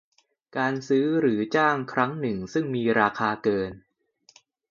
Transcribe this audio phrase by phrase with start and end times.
[0.57, 3.71] การซื้อหรือจ้างครั้งหนึ่งซึ่งมีราคาเกิน